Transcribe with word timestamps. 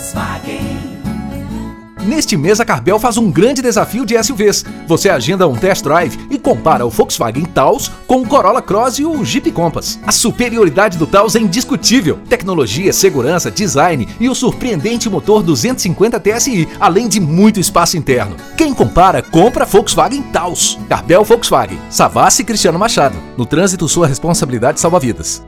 Volkswagen. 0.00 0.80
Neste 2.06 2.34
mês, 2.34 2.58
a 2.58 2.64
Carbel 2.64 2.98
faz 2.98 3.18
um 3.18 3.30
grande 3.30 3.60
desafio 3.60 4.06
de 4.06 4.20
SUVs. 4.22 4.64
Você 4.88 5.10
agenda 5.10 5.46
um 5.46 5.54
test 5.54 5.84
drive 5.84 6.18
e 6.30 6.38
compara 6.38 6.86
o 6.86 6.90
Volkswagen 6.90 7.44
Taos 7.44 7.92
com 8.06 8.22
o 8.22 8.26
Corolla 8.26 8.62
Cross 8.62 8.98
e 8.98 9.04
o 9.04 9.22
Jeep 9.22 9.50
Compass. 9.52 10.00
A 10.06 10.10
superioridade 10.10 10.96
do 10.96 11.06
Taos 11.06 11.36
é 11.36 11.38
indiscutível. 11.38 12.18
Tecnologia, 12.30 12.94
segurança, 12.94 13.50
design 13.50 14.08
e 14.18 14.30
o 14.30 14.34
surpreendente 14.34 15.10
motor 15.10 15.42
250 15.42 16.18
TSI, 16.18 16.66
além 16.80 17.06
de 17.06 17.20
muito 17.20 17.60
espaço 17.60 17.98
interno. 17.98 18.36
Quem 18.56 18.72
compara, 18.72 19.20
compra 19.20 19.66
Volkswagen 19.66 20.22
Taos. 20.22 20.78
Carbel 20.88 21.22
Volkswagen. 21.22 21.78
Savassi 21.90 22.42
Cristiano 22.42 22.78
Machado. 22.78 23.18
No 23.36 23.44
trânsito, 23.44 23.86
sua 23.86 24.06
responsabilidade 24.06 24.80
salva 24.80 24.98
vidas. 24.98 25.44